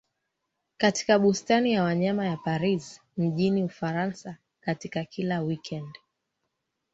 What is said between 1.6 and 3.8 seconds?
ya wanyama ya Paris mjini